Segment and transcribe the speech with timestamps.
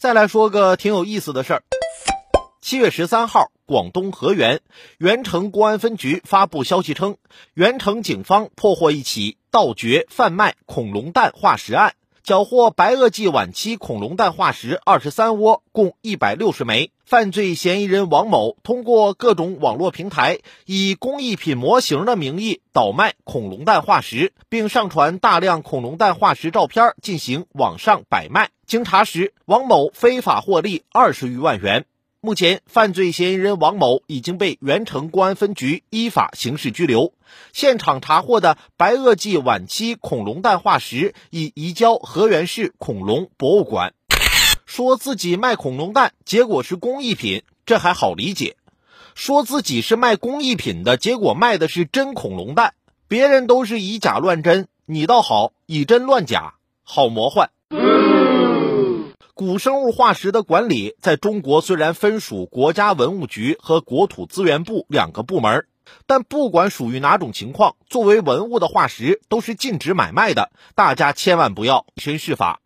[0.00, 1.62] 再来说个挺有意思的事儿。
[2.62, 4.62] 七月十三号，广东河源
[4.96, 7.18] 源城公安分局发布消息称，
[7.52, 11.92] 源城警方破获一起盗掘、贩卖恐龙蛋化石案，
[12.22, 16.92] 缴获白垩纪晚期恐龙蛋化石二十三窝，共一百六十枚。
[17.04, 28.50] 犯罪嫌疑人王某通过各种网络平台，以工艺品模型的名义倒卖恐龙蛋化石，并上传大量恐龙蛋化石照片进行网上摆卖。
[28.66, 31.86] 经查实，王某非法获利二十余万元。
[32.22, 37.14] 目前，犯罪嫌疑人王某已经被源城公安分局依法刑事拘留。
[37.54, 43.94] 现场查获的白垩纪晚期恐龙蛋化石已移交河源市恐龙博物馆。
[44.66, 48.56] 说自己卖恐龙蛋，结果是工艺品，这还好理解；
[49.14, 52.74] 说自己是卖工艺品的，结果卖的是真恐龙蛋，
[53.08, 56.52] 别人都是以假乱真，你倒好，以真乱假，
[56.82, 57.50] 好魔幻。
[59.40, 65.64] 古生物化石的管理在中国虽然分属国家文物局和国土资源部两个部门，
[66.06, 72.60] 但不管属于哪种情况，作为文物的化石都是禁止买卖的，大家千万不要以身试法。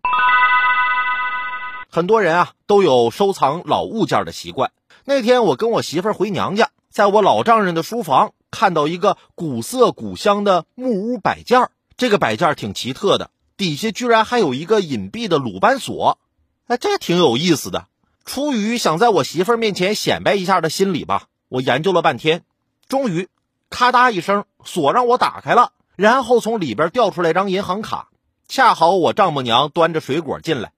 [1.88, 4.72] 很多人啊都有收藏老物件的习惯。
[5.04, 16.18] 那天我跟我媳妇回娘家，在我老丈人的书房看到一个古色古香的木屋摆件，这个摆件挺奇特的，底下居然还有一个隐蔽的鲁班锁。
[16.66, 17.86] 哎，这挺有意思的。
[18.24, 22.42] 出于想在我媳妇儿面前显摆一下的心理吧，我研究了半天，
[22.88, 23.28] 终于，
[23.68, 28.08] 咔嗒一声，锁让我打开了，然后从里边掉出来张银行卡，
[28.48, 30.72] 恰好我丈母娘端着水果进来。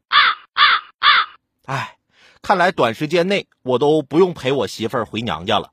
[1.66, 1.96] 哎，
[2.42, 5.70] 看来短时间内我都不用陪我媳妇儿回娘家了。